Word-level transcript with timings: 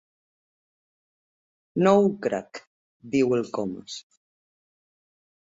No 1.83 1.93
ho 1.99 2.07
crec 2.27 2.63
—diu 3.11 3.37
el 3.39 3.45
Comas—. 3.59 4.01